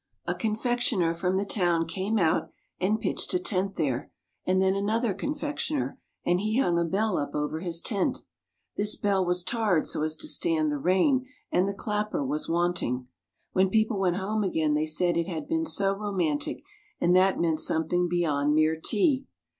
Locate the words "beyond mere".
18.09-18.79